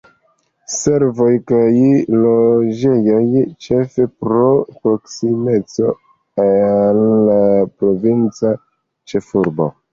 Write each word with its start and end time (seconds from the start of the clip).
Servoj 0.75 1.33
kaj 1.51 1.67
loĝejoj, 2.21 3.19
ĉefe 3.67 4.09
pro 4.25 4.41
proksimeco 4.79 5.93
al 6.49 7.05
la 7.31 7.39
provinca 7.77 8.59
ĉefurbo. 9.13 9.73